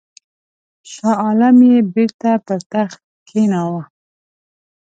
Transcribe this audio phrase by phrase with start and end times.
[0.91, 3.83] شاه عالم یې بیرته پر تخت کښېناوه.